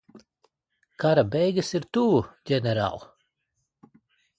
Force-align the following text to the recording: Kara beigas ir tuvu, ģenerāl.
Kara 1.03 1.25
beigas 1.37 1.71
ir 1.81 1.87
tuvu, 1.99 2.19
ģenerāl. 2.53 3.09